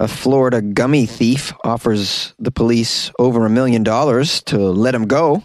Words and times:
A 0.00 0.06
Florida 0.06 0.62
gummy 0.62 1.06
thief 1.06 1.52
offers 1.64 2.32
the 2.38 2.52
police 2.52 3.10
over 3.18 3.44
a 3.44 3.50
million 3.50 3.82
dollars 3.82 4.42
to 4.44 4.56
let 4.58 4.94
him 4.94 5.06
go. 5.06 5.42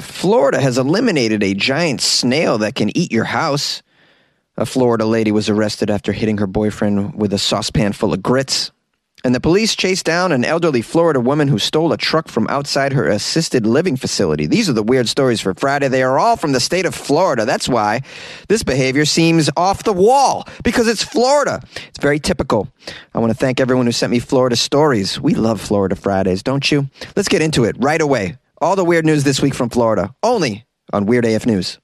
Florida 0.00 0.60
has 0.60 0.76
eliminated 0.76 1.42
a 1.42 1.54
giant 1.54 2.00
snail 2.00 2.58
that 2.58 2.74
can 2.74 2.96
eat 2.96 3.12
your 3.12 3.24
house. 3.24 3.82
A 4.56 4.66
Florida 4.66 5.06
lady 5.06 5.30
was 5.30 5.48
arrested 5.48 5.88
after 5.88 6.12
hitting 6.12 6.38
her 6.38 6.48
boyfriend 6.48 7.14
with 7.14 7.32
a 7.32 7.38
saucepan 7.38 7.92
full 7.92 8.12
of 8.12 8.22
grits. 8.22 8.72
And 9.22 9.34
the 9.34 9.40
police 9.40 9.76
chased 9.76 10.06
down 10.06 10.32
an 10.32 10.44
elderly 10.44 10.82
Florida 10.82 11.20
woman 11.20 11.48
who 11.48 11.58
stole 11.58 11.92
a 11.92 11.96
truck 11.96 12.28
from 12.28 12.46
outside 12.48 12.92
her 12.92 13.06
assisted 13.06 13.66
living 13.66 13.96
facility. 13.96 14.46
These 14.46 14.68
are 14.68 14.72
the 14.72 14.82
weird 14.82 15.08
stories 15.08 15.40
for 15.40 15.52
Friday. 15.54 15.88
They 15.88 16.02
are 16.02 16.18
all 16.18 16.36
from 16.36 16.52
the 16.52 16.60
state 16.60 16.86
of 16.86 16.94
Florida. 16.94 17.44
That's 17.44 17.68
why 17.68 18.02
this 18.48 18.62
behavior 18.62 19.04
seems 19.04 19.50
off 19.56 19.84
the 19.84 19.92
wall, 19.92 20.48
because 20.64 20.88
it's 20.88 21.04
Florida. 21.04 21.62
It's 21.88 21.98
very 21.98 22.18
typical. 22.18 22.68
I 23.14 23.18
want 23.18 23.30
to 23.30 23.38
thank 23.38 23.60
everyone 23.60 23.86
who 23.86 23.92
sent 23.92 24.10
me 24.10 24.20
Florida 24.20 24.56
stories. 24.56 25.20
We 25.20 25.34
love 25.34 25.60
Florida 25.60 25.96
Fridays, 25.96 26.42
don't 26.42 26.70
you? 26.70 26.88
Let's 27.14 27.28
get 27.28 27.42
into 27.42 27.64
it 27.64 27.76
right 27.78 28.00
away. 28.00 28.38
All 28.62 28.76
the 28.76 28.84
weird 28.84 29.04
news 29.04 29.24
this 29.24 29.42
week 29.42 29.54
from 29.54 29.70
Florida, 29.70 30.14
only 30.22 30.66
on 30.92 31.06
Weird 31.06 31.24
AF 31.24 31.46
News. 31.46 31.78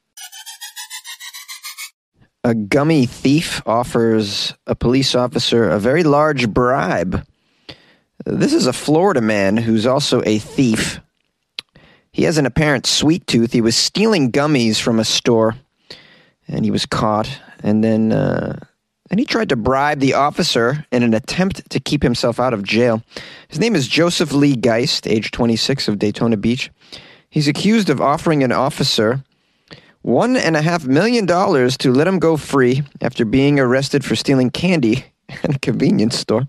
A 2.46 2.54
gummy 2.54 3.06
thief 3.06 3.60
offers 3.66 4.54
a 4.68 4.76
police 4.76 5.16
officer 5.16 5.68
a 5.68 5.80
very 5.80 6.04
large 6.04 6.48
bribe. 6.48 7.26
This 8.24 8.52
is 8.52 8.68
a 8.68 8.72
Florida 8.72 9.20
man 9.20 9.56
who's 9.56 9.84
also 9.84 10.22
a 10.24 10.38
thief. 10.38 11.00
He 12.12 12.22
has 12.22 12.38
an 12.38 12.46
apparent 12.46 12.86
sweet 12.86 13.26
tooth. 13.26 13.52
He 13.52 13.60
was 13.60 13.74
stealing 13.74 14.30
gummies 14.30 14.80
from 14.80 15.00
a 15.00 15.04
store, 15.04 15.56
and 16.46 16.64
he 16.64 16.70
was 16.70 16.86
caught. 16.86 17.28
And 17.64 17.82
then, 17.82 18.12
uh, 18.12 18.60
and 19.10 19.18
he 19.18 19.26
tried 19.26 19.48
to 19.48 19.56
bribe 19.56 19.98
the 19.98 20.14
officer 20.14 20.86
in 20.92 21.02
an 21.02 21.14
attempt 21.14 21.68
to 21.70 21.80
keep 21.80 22.04
himself 22.04 22.38
out 22.38 22.54
of 22.54 22.62
jail. 22.62 23.02
His 23.48 23.58
name 23.58 23.74
is 23.74 23.88
Joseph 23.88 24.30
Lee 24.30 24.54
Geist, 24.54 25.08
age 25.08 25.32
26 25.32 25.88
of 25.88 25.98
Daytona 25.98 26.36
Beach. 26.36 26.70
He's 27.28 27.48
accused 27.48 27.90
of 27.90 28.00
offering 28.00 28.44
an 28.44 28.52
officer 28.52 29.24
one 30.06 30.36
and 30.36 30.56
a 30.56 30.62
half 30.62 30.86
million 30.86 31.26
dollars 31.26 31.76
to 31.76 31.90
let 31.90 32.06
him 32.06 32.20
go 32.20 32.36
free 32.36 32.80
after 33.00 33.24
being 33.24 33.58
arrested 33.58 34.04
for 34.04 34.14
stealing 34.14 34.50
candy 34.50 35.04
at 35.28 35.56
a 35.56 35.58
convenience 35.58 36.16
store. 36.16 36.46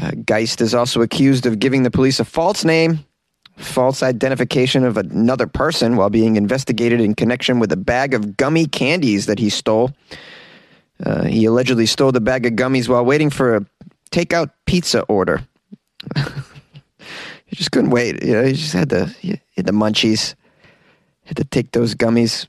Uh, 0.00 0.10
Geist 0.24 0.60
is 0.60 0.74
also 0.74 1.00
accused 1.00 1.46
of 1.46 1.60
giving 1.60 1.84
the 1.84 1.92
police 1.92 2.18
a 2.18 2.24
false 2.24 2.64
name, 2.64 3.04
false 3.56 4.02
identification 4.02 4.84
of 4.84 4.96
another 4.96 5.46
person 5.46 5.94
while 5.94 6.10
being 6.10 6.34
investigated 6.34 7.00
in 7.00 7.14
connection 7.14 7.60
with 7.60 7.70
a 7.70 7.76
bag 7.76 8.14
of 8.14 8.36
gummy 8.36 8.66
candies 8.66 9.26
that 9.26 9.38
he 9.38 9.48
stole. 9.48 9.92
Uh, 11.04 11.24
he 11.24 11.44
allegedly 11.44 11.86
stole 11.86 12.10
the 12.10 12.20
bag 12.20 12.46
of 12.46 12.54
gummies 12.54 12.88
while 12.88 13.04
waiting 13.04 13.30
for 13.30 13.56
a 13.56 13.66
takeout 14.10 14.50
pizza 14.66 15.02
order. 15.02 15.40
he 17.46 17.54
just 17.54 17.70
couldn't 17.70 17.90
wait. 17.90 18.24
You 18.24 18.32
know, 18.32 18.44
he 18.44 18.54
just 18.54 18.72
had 18.72 18.88
the 18.88 19.06
he 19.06 19.40
had 19.56 19.66
the 19.66 19.72
munchies. 19.72 20.34
Had 21.30 21.36
to 21.36 21.44
take 21.44 21.70
those 21.70 21.94
gummies. 21.94 22.48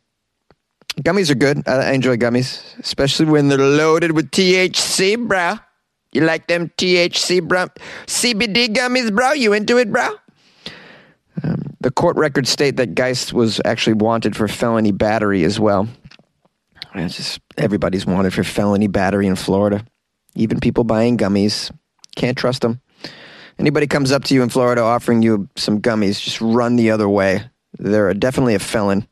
Gummies 1.01 1.29
are 1.29 1.35
good. 1.35 1.61
I, 1.67 1.91
enjoy 1.91 2.17
gummies, 2.17 2.79
especially 2.79 3.27
when 3.27 3.47
they're 3.47 3.59
loaded 3.59 4.13
with 4.13 4.31
THC, 4.31 5.27
bro. 5.27 5.59
You 6.11 6.21
like 6.21 6.47
them 6.47 6.71
THC, 6.79 7.47
bro? 7.47 7.67
CBD 8.07 8.73
gummies, 8.73 9.15
bro? 9.15 9.33
You 9.33 9.53
into 9.53 9.77
it, 9.77 9.91
bro? 9.91 10.15
Um, 11.43 11.75
the 11.79 11.91
court 11.91 12.17
records 12.17 12.49
state 12.49 12.77
that 12.77 12.95
Geist 12.95 13.33
was 13.33 13.61
actually 13.65 13.93
wanted 13.93 14.35
for 14.35 14.47
felony 14.47 14.91
battery 14.91 15.43
as 15.43 15.59
well. 15.59 15.87
It's 16.95 17.17
just 17.17 17.39
everybody's 17.59 18.07
wanted 18.07 18.33
for 18.33 18.43
felony 18.43 18.87
battery 18.87 19.27
in 19.27 19.35
Florida. 19.35 19.85
Even 20.33 20.59
people 20.59 20.85
buying 20.85 21.19
gummies. 21.19 21.71
Can't 22.15 22.35
trust 22.35 22.63
them. 22.63 22.81
Anybody 23.59 23.85
comes 23.85 24.11
up 24.11 24.23
to 24.23 24.33
you 24.33 24.41
in 24.41 24.49
Florida 24.49 24.81
offering 24.81 25.21
you 25.21 25.49
some 25.55 25.81
gummies, 25.81 26.19
just 26.19 26.41
run 26.41 26.77
the 26.77 26.89
other 26.89 27.07
way. 27.07 27.43
They're 27.81 28.13
definitely 28.13 28.55
a 28.55 28.59
felon. 28.59 29.07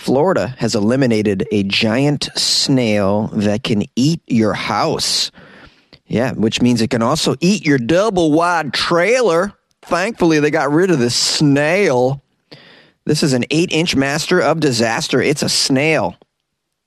Florida 0.00 0.54
has 0.56 0.74
eliminated 0.74 1.46
a 1.52 1.62
giant 1.62 2.30
snail 2.34 3.26
that 3.34 3.62
can 3.62 3.84
eat 3.96 4.22
your 4.26 4.54
house. 4.54 5.30
Yeah, 6.06 6.32
which 6.32 6.62
means 6.62 6.80
it 6.80 6.88
can 6.88 7.02
also 7.02 7.36
eat 7.40 7.66
your 7.66 7.76
double 7.76 8.32
wide 8.32 8.72
trailer. 8.72 9.52
Thankfully, 9.82 10.40
they 10.40 10.50
got 10.50 10.72
rid 10.72 10.90
of 10.90 11.00
the 11.00 11.10
snail. 11.10 12.22
This 13.04 13.22
is 13.22 13.34
an 13.34 13.44
eight 13.50 13.72
inch 13.72 13.94
master 13.94 14.40
of 14.40 14.58
disaster. 14.58 15.20
It's 15.20 15.42
a 15.42 15.50
snail. 15.50 16.16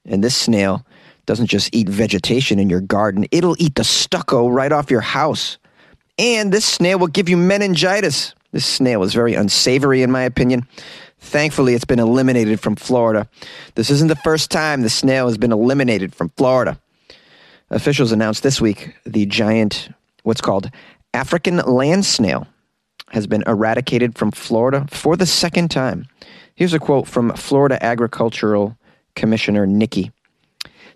And 0.06 0.24
this 0.24 0.36
snail 0.36 0.84
doesn't 1.28 1.48
just 1.48 1.74
eat 1.74 1.88
vegetation 1.88 2.58
in 2.58 2.68
your 2.68 2.82
garden, 2.82 3.28
it'll 3.32 3.56
eat 3.60 3.76
the 3.76 3.84
stucco 3.84 4.48
right 4.48 4.72
off 4.72 4.90
your 4.90 5.02
house. 5.02 5.60
And 6.18 6.52
this 6.52 6.66
snail 6.66 6.98
will 6.98 7.08
give 7.08 7.30
you 7.30 7.38
meningitis. 7.38 8.34
This 8.52 8.66
snail 8.66 9.04
is 9.04 9.14
very 9.14 9.36
unsavory, 9.36 10.02
in 10.02 10.12
my 10.12 10.24
opinion. 10.24 10.68
Thankfully, 11.24 11.74
it's 11.74 11.86
been 11.86 12.00
eliminated 12.00 12.60
from 12.60 12.76
Florida. 12.76 13.28
This 13.76 13.90
isn't 13.90 14.10
the 14.10 14.16
first 14.18 14.52
time 14.52 14.82
the 14.82 14.90
snail 14.90 15.28
has 15.28 15.38
been 15.38 15.52
eliminated 15.52 16.14
from 16.14 16.30
Florida. 16.38 16.80
Officials 17.72 18.12
announced 18.12 18.44
this 18.44 18.62
week 18.62 18.94
the 19.06 19.26
giant, 19.26 19.90
what's 20.24 20.42
called 20.42 20.70
African 21.14 21.58
land 21.58 22.06
snail, 22.06 22.46
has 23.10 23.26
been 23.26 23.44
eradicated 23.48 24.16
from 24.16 24.32
Florida 24.32 24.86
for 24.92 25.16
the 25.16 25.26
second 25.26 25.72
time. 25.72 26.08
Here's 26.56 26.74
a 26.74 26.80
quote 26.80 27.08
from 27.08 27.32
Florida 27.32 27.84
Agricultural 27.84 28.78
Commissioner 29.16 29.66
Nikki. 29.66 30.12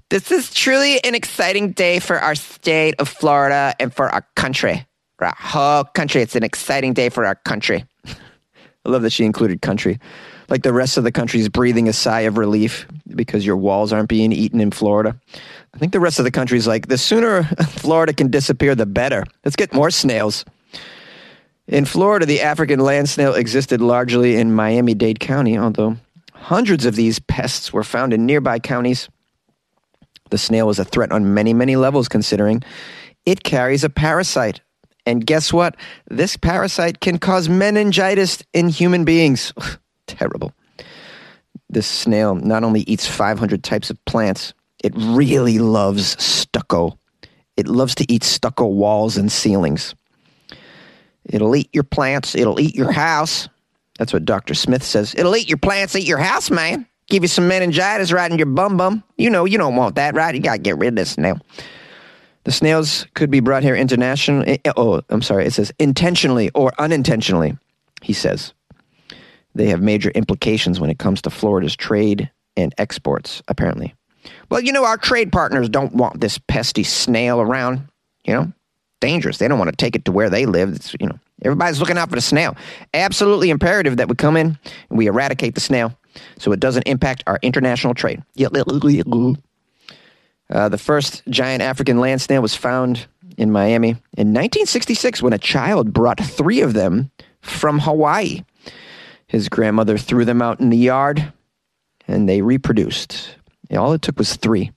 This 0.09 0.31
is 0.31 0.53
truly 0.53 1.03
an 1.03 1.15
exciting 1.15 1.71
day 1.71 1.99
for 1.99 2.19
our 2.19 2.35
state 2.35 2.95
of 2.99 3.09
Florida 3.09 3.73
and 3.79 3.93
for 3.93 4.09
our 4.09 4.27
country. 4.35 4.85
For 5.17 5.25
our 5.25 5.35
whole 5.37 5.83
country. 5.85 6.21
It's 6.21 6.35
an 6.35 6.43
exciting 6.43 6.93
day 6.93 7.09
for 7.09 7.25
our 7.25 7.35
country. 7.35 7.85
I 8.87 8.89
love 8.89 9.01
that 9.01 9.11
she 9.11 9.25
included 9.25 9.61
country. 9.61 9.99
Like 10.47 10.63
the 10.63 10.71
rest 10.71 10.97
of 10.97 11.03
the 11.03 11.11
country 11.11 11.41
is 11.41 11.49
breathing 11.49 11.89
a 11.89 11.93
sigh 11.93 12.21
of 12.21 12.37
relief 12.37 12.87
because 13.15 13.45
your 13.45 13.57
walls 13.57 13.91
aren't 13.91 14.07
being 14.07 14.31
eaten 14.31 14.61
in 14.61 14.71
Florida. 14.71 15.19
I 15.73 15.77
think 15.77 15.91
the 15.91 15.99
rest 15.99 16.19
of 16.19 16.25
the 16.25 16.31
country 16.31 16.57
is 16.57 16.67
like, 16.67 16.87
the 16.87 16.97
sooner 16.97 17.43
Florida 17.69 18.13
can 18.13 18.31
disappear, 18.31 18.75
the 18.75 18.85
better. 18.85 19.25
Let's 19.43 19.57
get 19.57 19.73
more 19.73 19.91
snails. 19.91 20.45
In 21.67 21.83
Florida, 21.83 22.25
the 22.25 22.39
African 22.39 22.79
land 22.79 23.09
snail 23.09 23.33
existed 23.33 23.81
largely 23.81 24.37
in 24.37 24.55
Miami 24.55 24.93
Dade 24.93 25.19
County, 25.19 25.57
although 25.57 25.97
hundreds 26.31 26.85
of 26.85 26.95
these 26.95 27.19
pests 27.19 27.73
were 27.73 27.83
found 27.83 28.13
in 28.13 28.25
nearby 28.25 28.57
counties. 28.57 29.09
The 30.29 30.37
snail 30.37 30.65
was 30.65 30.79
a 30.79 30.85
threat 30.85 31.11
on 31.11 31.33
many, 31.33 31.53
many 31.53 31.75
levels, 31.75 32.07
considering 32.07 32.63
it 33.25 33.43
carries 33.43 33.83
a 33.83 33.89
parasite. 33.89 34.61
And 35.07 35.25
guess 35.25 35.53
what? 35.53 35.77
This 36.09 36.35
parasite 36.35 36.99
can 36.99 37.17
cause 37.17 37.47
meningitis 37.47 38.43
in 38.51 38.67
human 38.67 39.05
beings. 39.05 39.53
Terrible. 40.05 40.51
This 41.69 41.87
snail 41.87 42.35
not 42.35 42.65
only 42.65 42.81
eats 42.81 43.07
500 43.07 43.63
types 43.63 43.89
of 43.89 44.03
plants, 44.03 44.53
it 44.83 44.91
really 44.97 45.59
loves 45.59 46.21
stucco. 46.21 46.99
It 47.55 47.69
loves 47.69 47.95
to 47.95 48.11
eat 48.11 48.25
stucco 48.25 48.65
walls 48.67 49.15
and 49.15 49.31
ceilings. 49.31 49.95
It'll 51.23 51.55
eat 51.55 51.69
your 51.71 51.83
plants, 51.85 52.35
it'll 52.35 52.59
eat 52.59 52.75
your 52.75 52.91
house. 52.91 53.47
That's 53.97 54.11
what 54.11 54.25
Dr. 54.25 54.53
Smith 54.53 54.83
says. 54.83 55.15
It'll 55.15 55.37
eat 55.37 55.47
your 55.47 55.57
plants, 55.57 55.95
eat 55.95 56.05
your 56.05 56.19
house, 56.19 56.51
man. 56.51 56.85
Give 57.09 57.23
you 57.23 57.29
some 57.29 57.47
meningitis 57.47 58.11
right 58.11 58.29
in 58.29 58.37
your 58.37 58.47
bum 58.47 58.75
bum. 58.75 59.03
You 59.17 59.29
know, 59.29 59.45
you 59.45 59.57
don't 59.57 59.77
want 59.77 59.95
that, 59.95 60.15
right? 60.15 60.35
You 60.35 60.41
got 60.41 60.53
to 60.53 60.61
get 60.61 60.77
rid 60.77 60.89
of 60.89 60.95
this 60.95 61.11
snail. 61.11 61.39
The 62.47 62.53
snails 62.53 63.05
could 63.13 63.29
be 63.29 63.41
brought 63.41 63.61
here 63.61 63.75
internationally. 63.75 64.61
Eh, 64.63 64.71
oh, 64.77 65.01
I'm 65.09 65.21
sorry. 65.21 65.45
It 65.45 65.51
says 65.51 65.73
intentionally 65.79 66.49
or 66.51 66.71
unintentionally, 66.79 67.57
he 68.01 68.13
says. 68.13 68.53
They 69.53 69.67
have 69.67 69.81
major 69.81 70.11
implications 70.11 70.79
when 70.79 70.89
it 70.89 70.97
comes 70.97 71.21
to 71.23 71.29
Florida's 71.29 71.75
trade 71.75 72.31
and 72.55 72.73
exports, 72.77 73.43
apparently. 73.49 73.95
Well, 74.49 74.61
you 74.61 74.71
know, 74.71 74.85
our 74.85 74.95
trade 74.95 75.29
partners 75.29 75.67
don't 75.67 75.91
want 75.91 76.21
this 76.21 76.37
pesty 76.37 76.85
snail 76.85 77.41
around. 77.41 77.85
You 78.23 78.33
know, 78.35 78.53
dangerous. 79.01 79.39
They 79.39 79.49
don't 79.49 79.59
want 79.59 79.71
to 79.71 79.75
take 79.75 79.97
it 79.97 80.05
to 80.05 80.13
where 80.13 80.29
they 80.29 80.45
live. 80.45 80.73
It's, 80.73 80.95
you 81.01 81.07
know, 81.07 81.19
everybody's 81.43 81.81
looking 81.81 81.97
out 81.97 82.09
for 82.09 82.15
the 82.15 82.21
snail. 82.21 82.55
Absolutely 82.93 83.49
imperative 83.49 83.97
that 83.97 84.07
we 84.07 84.15
come 84.15 84.37
in 84.37 84.57
and 84.89 84.97
we 84.97 85.07
eradicate 85.07 85.55
the 85.55 85.59
snail 85.59 85.97
so 86.37 86.53
it 86.53 86.61
doesn't 86.61 86.83
impact 86.83 87.25
our 87.27 87.39
international 87.41 87.93
trade. 87.93 88.23
Uh, 90.49 90.69
the 90.69 90.77
first 90.77 91.23
giant 91.29 91.61
African 91.61 91.99
land 91.99 92.21
snail 92.21 92.41
was 92.41 92.55
found 92.55 93.07
in 93.37 93.51
Miami 93.51 93.89
in 93.89 94.33
1966 94.33 95.21
when 95.21 95.33
a 95.33 95.37
child 95.37 95.93
brought 95.93 96.19
three 96.19 96.61
of 96.61 96.73
them 96.73 97.11
from 97.41 97.79
Hawaii. 97.79 98.43
His 99.27 99.49
grandmother 99.49 99.97
threw 99.97 100.25
them 100.25 100.41
out 100.41 100.59
in 100.59 100.69
the 100.69 100.77
yard 100.77 101.33
and 102.07 102.27
they 102.27 102.41
reproduced. 102.41 103.35
All 103.75 103.93
it 103.93 104.01
took 104.01 104.17
was 104.17 104.35
three. 104.35 104.71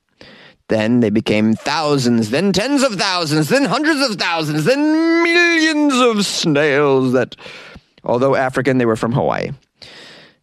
Then 0.68 1.00
they 1.00 1.10
became 1.10 1.54
thousands, 1.54 2.30
then 2.30 2.52
tens 2.52 2.82
of 2.82 2.94
thousands, 2.94 3.48
then 3.48 3.64
hundreds 3.64 4.00
of 4.08 4.16
thousands, 4.16 4.64
then 4.64 5.22
millions 5.22 5.94
of 5.94 6.24
snails 6.24 7.12
that, 7.12 7.34
although 8.04 8.36
African, 8.36 8.78
they 8.78 8.86
were 8.86 8.96
from 8.96 9.12
Hawaii. 9.12 9.50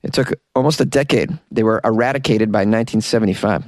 It 0.04 0.14
took 0.14 0.34
almost 0.54 0.82
a 0.82 0.86
decade. 0.86 1.38
They 1.52 1.64
were 1.64 1.82
eradicated 1.84 2.52
by 2.52 2.60
1975. 2.60 3.66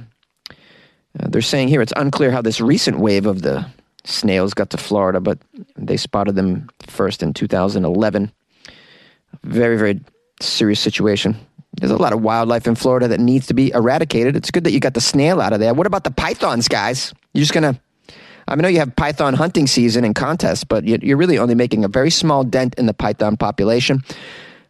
Uh, 1.18 1.28
they're 1.28 1.42
saying 1.42 1.68
here 1.68 1.82
it's 1.82 1.92
unclear 1.96 2.30
how 2.30 2.42
this 2.42 2.60
recent 2.60 2.98
wave 2.98 3.26
of 3.26 3.42
the 3.42 3.66
snails 4.04 4.54
got 4.54 4.70
to 4.70 4.76
Florida, 4.76 5.20
but 5.20 5.38
they 5.76 5.96
spotted 5.96 6.36
them 6.36 6.68
first 6.86 7.22
in 7.22 7.32
2011. 7.32 8.32
Very, 9.42 9.76
very 9.76 10.00
serious 10.40 10.80
situation. 10.80 11.36
There's 11.74 11.92
a 11.92 11.96
lot 11.96 12.12
of 12.12 12.22
wildlife 12.22 12.66
in 12.66 12.74
Florida 12.74 13.08
that 13.08 13.20
needs 13.20 13.46
to 13.46 13.54
be 13.54 13.70
eradicated. 13.70 14.36
It's 14.36 14.50
good 14.50 14.64
that 14.64 14.72
you 14.72 14.80
got 14.80 14.94
the 14.94 15.00
snail 15.00 15.40
out 15.40 15.52
of 15.52 15.60
there. 15.60 15.72
What 15.72 15.86
about 15.86 16.04
the 16.04 16.10
pythons, 16.10 16.68
guys? 16.68 17.14
You're 17.32 17.42
just 17.42 17.52
going 17.52 17.74
to. 17.74 17.80
I 18.48 18.56
know 18.56 18.66
you 18.66 18.80
have 18.80 18.96
python 18.96 19.34
hunting 19.34 19.68
season 19.68 20.04
and 20.04 20.12
contests, 20.14 20.64
but 20.64 20.84
you're 20.84 21.16
really 21.16 21.38
only 21.38 21.54
making 21.54 21.84
a 21.84 21.88
very 21.88 22.10
small 22.10 22.42
dent 22.42 22.74
in 22.74 22.86
the 22.86 22.94
python 22.94 23.36
population. 23.36 24.02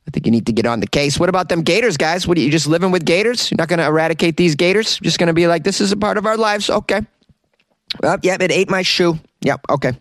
I 0.06 0.11
think 0.11 0.26
you 0.26 0.32
need 0.32 0.47
to 0.47 0.52
get 0.52 0.67
on 0.67 0.81
the 0.81 0.87
case. 0.87 1.19
What 1.19 1.29
about 1.29 1.49
them 1.49 1.62
gators, 1.62 1.97
guys? 1.97 2.26
What 2.26 2.37
are 2.38 2.41
you 2.41 2.50
just 2.50 2.67
living 2.67 2.91
with 2.91 3.05
gators? 3.05 3.50
You're 3.50 3.58
not 3.58 3.69
going 3.69 3.79
to 3.79 3.87
eradicate 3.87 4.37
these 4.37 4.55
gators? 4.55 4.99
You're 5.00 5.06
just 5.06 5.19
going 5.19 5.29
to 5.29 5.32
be 5.35 5.47
like, 5.47 5.62
this 5.62 5.81
is 5.81 5.93
a 5.93 5.97
part 5.97 6.19
of 6.19 6.26
our 6.26 6.37
lives? 6.37 6.70
Okay. 6.70 7.02
Well, 8.02 8.19
yep, 8.23 8.41
it 8.41 8.50
ate 8.50 8.70
my 8.70 8.82
shoe. 8.82 9.19
Yep, 9.43 9.67
okay. 9.70 9.93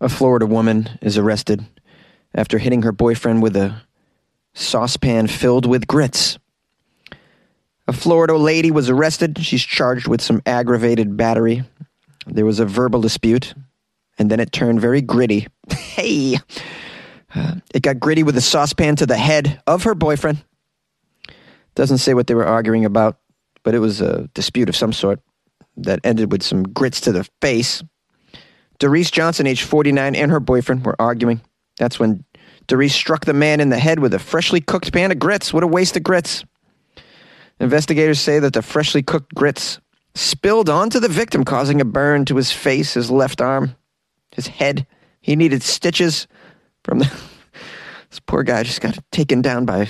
A 0.00 0.08
Florida 0.08 0.46
woman 0.46 0.90
is 1.00 1.16
arrested 1.16 1.64
after 2.34 2.58
hitting 2.58 2.82
her 2.82 2.92
boyfriend 2.92 3.42
with 3.42 3.56
a 3.56 3.82
saucepan 4.54 5.26
filled 5.26 5.66
with 5.66 5.86
grits. 5.86 6.38
A 7.88 7.92
Florida 7.92 8.36
lady 8.36 8.70
was 8.70 8.90
arrested. 8.90 9.38
She's 9.40 9.62
charged 9.62 10.08
with 10.08 10.20
some 10.20 10.42
aggravated 10.44 11.16
battery. 11.16 11.62
There 12.26 12.44
was 12.44 12.58
a 12.58 12.66
verbal 12.66 13.00
dispute, 13.00 13.54
and 14.18 14.30
then 14.30 14.40
it 14.40 14.52
turned 14.52 14.80
very 14.80 15.00
gritty. 15.00 15.46
hey! 15.70 16.38
It 17.74 17.82
got 17.82 18.00
gritty 18.00 18.22
with 18.22 18.36
a 18.36 18.40
saucepan 18.40 18.96
to 18.96 19.06
the 19.06 19.16
head 19.16 19.60
of 19.66 19.82
her 19.82 19.94
boyfriend. 19.94 20.42
Doesn't 21.74 21.98
say 21.98 22.14
what 22.14 22.26
they 22.26 22.34
were 22.34 22.46
arguing 22.46 22.86
about, 22.86 23.18
but 23.62 23.74
it 23.74 23.80
was 23.80 24.00
a 24.00 24.28
dispute 24.32 24.68
of 24.70 24.76
some 24.76 24.94
sort 24.94 25.20
that 25.76 26.00
ended 26.04 26.32
with 26.32 26.42
some 26.42 26.62
grits 26.62 27.02
to 27.02 27.12
the 27.12 27.28
face. 27.42 27.82
Doris 28.78 29.10
Johnson, 29.10 29.46
age 29.46 29.62
49, 29.62 30.14
and 30.14 30.30
her 30.30 30.40
boyfriend 30.40 30.86
were 30.86 30.96
arguing. 30.98 31.42
That's 31.78 32.00
when 32.00 32.24
Doris 32.66 32.94
struck 32.94 33.26
the 33.26 33.34
man 33.34 33.60
in 33.60 33.68
the 33.68 33.78
head 33.78 33.98
with 33.98 34.14
a 34.14 34.18
freshly 34.18 34.60
cooked 34.60 34.92
pan 34.92 35.12
of 35.12 35.18
grits. 35.18 35.52
What 35.52 35.62
a 35.62 35.66
waste 35.66 35.96
of 35.96 36.02
grits. 36.02 36.44
Investigators 37.60 38.20
say 38.20 38.38
that 38.38 38.54
the 38.54 38.62
freshly 38.62 39.02
cooked 39.02 39.34
grits 39.34 39.80
spilled 40.14 40.70
onto 40.70 40.98
the 40.98 41.08
victim, 41.08 41.44
causing 41.44 41.80
a 41.80 41.84
burn 41.84 42.24
to 42.24 42.36
his 42.36 42.52
face, 42.52 42.94
his 42.94 43.10
left 43.10 43.42
arm, 43.42 43.76
his 44.32 44.46
head. 44.46 44.86
He 45.20 45.36
needed 45.36 45.62
stitches 45.62 46.26
from 46.86 47.00
the. 47.00 47.10
this 48.10 48.20
poor 48.20 48.44
guy 48.44 48.62
just 48.62 48.80
got 48.80 48.96
taken 49.10 49.42
down 49.42 49.66
by 49.66 49.78
a 49.78 49.88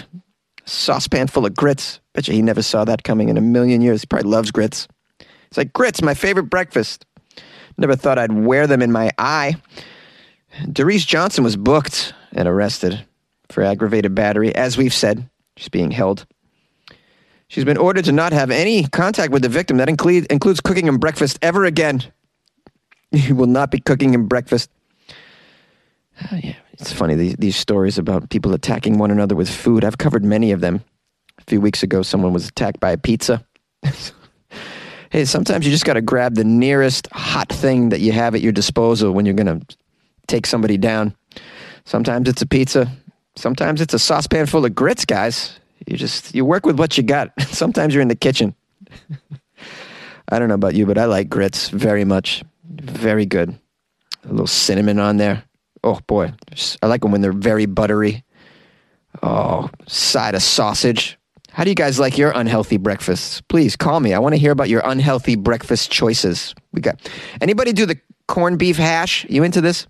saucepan 0.64 1.26
full 1.28 1.44
of 1.44 1.54
grits. 1.54 2.00
Bet 2.14 2.26
you 2.26 2.34
he 2.34 2.42
never 2.42 2.62
saw 2.62 2.84
that 2.86 3.04
coming 3.04 3.28
in 3.28 3.36
a 3.36 3.42
million 3.42 3.82
years. 3.82 4.00
He 4.00 4.06
probably 4.06 4.30
loves 4.30 4.50
grits. 4.50 4.88
It's 5.20 5.58
like 5.58 5.74
grits, 5.74 6.00
my 6.00 6.14
favorite 6.14 6.44
breakfast. 6.44 7.04
Never 7.76 7.94
thought 7.94 8.18
I'd 8.18 8.32
wear 8.32 8.66
them 8.66 8.80
in 8.80 8.90
my 8.90 9.10
eye. 9.18 9.56
Doris 10.72 11.04
Johnson 11.04 11.44
was 11.44 11.56
booked 11.56 12.14
and 12.32 12.48
arrested 12.48 13.04
for 13.50 13.62
aggravated 13.62 14.14
battery. 14.14 14.54
As 14.54 14.78
we've 14.78 14.94
said, 14.94 15.28
she's 15.58 15.68
being 15.68 15.90
held. 15.90 16.26
She's 17.48 17.66
been 17.66 17.76
ordered 17.76 18.06
to 18.06 18.12
not 18.12 18.32
have 18.32 18.50
any 18.50 18.84
contact 18.84 19.32
with 19.32 19.42
the 19.42 19.50
victim. 19.50 19.76
That 19.76 19.90
include, 19.90 20.26
includes 20.32 20.62
cooking 20.62 20.88
him 20.88 20.96
breakfast 20.96 21.38
ever 21.42 21.64
again. 21.66 22.02
He 23.12 23.32
will 23.32 23.46
not 23.46 23.70
be 23.70 23.78
cooking 23.78 24.12
him 24.12 24.26
breakfast. 24.26 24.68
Yeah, 26.32 26.54
it's 26.72 26.92
funny, 26.92 27.14
these, 27.14 27.36
these 27.36 27.56
stories 27.56 27.98
about 27.98 28.30
people 28.30 28.52
attacking 28.54 28.98
one 28.98 29.10
another 29.10 29.34
with 29.34 29.48
food. 29.48 29.84
I've 29.84 29.98
covered 29.98 30.24
many 30.24 30.52
of 30.52 30.60
them. 30.60 30.82
A 31.38 31.44
few 31.44 31.60
weeks 31.60 31.82
ago, 31.82 32.02
someone 32.02 32.32
was 32.32 32.48
attacked 32.48 32.80
by 32.80 32.90
a 32.90 32.98
pizza. 32.98 33.44
hey, 35.10 35.24
sometimes 35.24 35.64
you 35.64 35.72
just 35.72 35.84
got 35.84 35.94
to 35.94 36.02
grab 36.02 36.34
the 36.34 36.44
nearest 36.44 37.08
hot 37.12 37.48
thing 37.48 37.90
that 37.90 38.00
you 38.00 38.12
have 38.12 38.34
at 38.34 38.40
your 38.40 38.52
disposal 38.52 39.12
when 39.12 39.26
you're 39.26 39.34
going 39.34 39.60
to 39.60 39.76
take 40.26 40.46
somebody 40.46 40.76
down. 40.76 41.14
Sometimes 41.84 42.28
it's 42.28 42.42
a 42.42 42.46
pizza. 42.46 42.90
Sometimes 43.36 43.80
it's 43.80 43.94
a 43.94 43.98
saucepan 43.98 44.46
full 44.46 44.64
of 44.64 44.74
grits, 44.74 45.04
guys. 45.04 45.58
You 45.86 45.96
just 45.96 46.34
you 46.34 46.44
work 46.44 46.66
with 46.66 46.78
what 46.78 46.96
you 46.96 47.04
got. 47.04 47.30
Sometimes 47.42 47.94
you're 47.94 48.02
in 48.02 48.08
the 48.08 48.16
kitchen. 48.16 48.54
I 50.28 50.38
don't 50.38 50.48
know 50.48 50.54
about 50.54 50.74
you, 50.74 50.86
but 50.86 50.98
I 50.98 51.04
like 51.04 51.28
grits 51.28 51.68
very 51.68 52.04
much. 52.04 52.42
Very 52.64 53.26
good. 53.26 53.56
A 54.24 54.28
little 54.28 54.46
cinnamon 54.46 54.98
on 54.98 55.18
there. 55.18 55.44
Oh 55.86 56.00
boy, 56.08 56.32
I 56.82 56.86
like 56.88 57.02
them 57.02 57.12
when 57.12 57.20
they're 57.20 57.32
very 57.32 57.66
buttery. 57.66 58.24
Oh, 59.22 59.70
side 59.86 60.34
of 60.34 60.42
sausage. 60.42 61.16
How 61.52 61.62
do 61.62 61.70
you 61.70 61.76
guys 61.76 62.00
like 62.00 62.18
your 62.18 62.32
unhealthy 62.32 62.76
breakfasts? 62.76 63.40
Please 63.42 63.76
call 63.76 64.00
me. 64.00 64.12
I 64.12 64.18
want 64.18 64.34
to 64.34 64.38
hear 64.38 64.50
about 64.50 64.68
your 64.68 64.82
unhealthy 64.84 65.36
breakfast 65.36 65.92
choices. 65.92 66.56
We 66.72 66.80
got 66.80 67.08
anybody 67.40 67.72
do 67.72 67.86
the 67.86 68.00
corned 68.26 68.58
beef 68.58 68.76
hash? 68.76 69.26
You 69.28 69.44
into 69.44 69.60
this? 69.60 69.86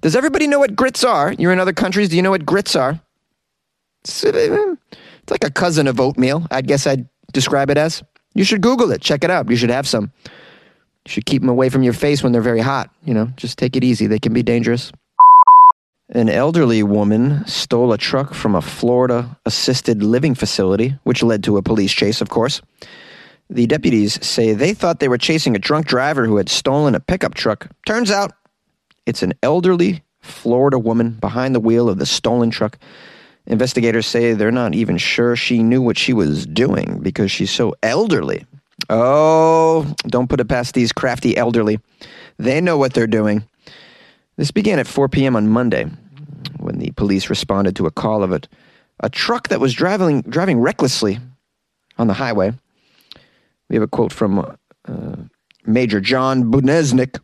Does 0.00 0.16
everybody 0.16 0.48
know 0.48 0.58
what 0.58 0.74
grits 0.74 1.04
are? 1.04 1.32
You're 1.32 1.52
in 1.52 1.60
other 1.60 1.72
countries. 1.72 2.08
Do 2.08 2.16
you 2.16 2.22
know 2.22 2.32
what 2.32 2.44
grits 2.44 2.74
are? 2.74 3.00
It's, 4.00 4.24
it's 4.24 5.30
like 5.30 5.44
a 5.44 5.52
cousin 5.52 5.86
of 5.86 6.00
oatmeal. 6.00 6.48
I 6.50 6.62
guess 6.62 6.84
I'd 6.84 7.08
describe 7.32 7.70
it 7.70 7.78
as. 7.78 8.02
You 8.34 8.42
should 8.42 8.60
Google 8.60 8.90
it. 8.90 9.02
Check 9.02 9.22
it 9.22 9.30
out. 9.30 9.48
You 9.48 9.54
should 9.54 9.70
have 9.70 9.86
some. 9.86 10.10
You 10.24 11.12
should 11.12 11.26
keep 11.26 11.42
them 11.42 11.48
away 11.48 11.68
from 11.68 11.84
your 11.84 11.92
face 11.92 12.24
when 12.24 12.32
they're 12.32 12.42
very 12.42 12.60
hot. 12.60 12.90
You 13.04 13.14
know, 13.14 13.26
just 13.36 13.56
take 13.56 13.76
it 13.76 13.84
easy. 13.84 14.08
They 14.08 14.18
can 14.18 14.32
be 14.32 14.42
dangerous. 14.42 14.90
An 16.10 16.30
elderly 16.30 16.82
woman 16.82 17.46
stole 17.46 17.92
a 17.92 17.98
truck 17.98 18.32
from 18.32 18.54
a 18.54 18.62
Florida 18.62 19.36
assisted 19.44 20.02
living 20.02 20.34
facility, 20.34 20.96
which 21.02 21.22
led 21.22 21.44
to 21.44 21.58
a 21.58 21.62
police 21.62 21.92
chase, 21.92 22.22
of 22.22 22.30
course. 22.30 22.62
The 23.50 23.66
deputies 23.66 24.24
say 24.26 24.54
they 24.54 24.72
thought 24.72 25.00
they 25.00 25.08
were 25.08 25.18
chasing 25.18 25.54
a 25.54 25.58
drunk 25.58 25.86
driver 25.86 26.24
who 26.24 26.38
had 26.38 26.48
stolen 26.48 26.94
a 26.94 27.00
pickup 27.00 27.34
truck. 27.34 27.68
Turns 27.84 28.10
out 28.10 28.32
it's 29.04 29.22
an 29.22 29.34
elderly 29.42 30.02
Florida 30.20 30.78
woman 30.78 31.12
behind 31.12 31.54
the 31.54 31.60
wheel 31.60 31.90
of 31.90 31.98
the 31.98 32.06
stolen 32.06 32.50
truck. 32.50 32.78
Investigators 33.46 34.06
say 34.06 34.32
they're 34.32 34.50
not 34.50 34.74
even 34.74 34.96
sure 34.96 35.36
she 35.36 35.62
knew 35.62 35.82
what 35.82 35.98
she 35.98 36.14
was 36.14 36.46
doing 36.46 37.00
because 37.02 37.30
she's 37.30 37.50
so 37.50 37.74
elderly. 37.82 38.46
Oh, 38.88 39.94
don't 40.06 40.28
put 40.28 40.40
it 40.40 40.48
past 40.48 40.74
these 40.74 40.92
crafty 40.92 41.36
elderly. 41.36 41.80
They 42.38 42.62
know 42.62 42.78
what 42.78 42.94
they're 42.94 43.06
doing. 43.06 43.44
This 44.38 44.52
began 44.52 44.78
at 44.78 44.86
4 44.86 45.08
p.m. 45.08 45.34
on 45.34 45.48
Monday 45.48 45.86
when 46.58 46.78
the 46.78 46.92
police 46.92 47.28
responded 47.28 47.74
to 47.76 47.86
a 47.86 47.90
call 47.90 48.22
of 48.22 48.30
it. 48.30 48.46
A 49.00 49.10
truck 49.10 49.48
that 49.48 49.58
was 49.58 49.74
driving, 49.74 50.22
driving 50.22 50.60
recklessly 50.60 51.18
on 51.98 52.06
the 52.06 52.14
highway. 52.14 52.52
We 53.68 53.74
have 53.74 53.82
a 53.82 53.88
quote 53.88 54.12
from 54.12 54.56
uh, 54.86 55.16
Major 55.66 56.00
John 56.00 56.52
Buneznik. 56.52 57.20